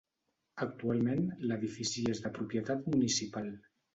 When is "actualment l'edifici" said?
0.65-2.05